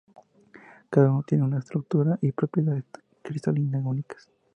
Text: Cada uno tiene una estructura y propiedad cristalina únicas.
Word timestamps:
Cada 0.89 1.11
uno 1.11 1.21
tiene 1.21 1.43
una 1.43 1.59
estructura 1.59 2.17
y 2.23 2.31
propiedad 2.31 2.83
cristalina 3.21 3.77
únicas. 3.77 4.27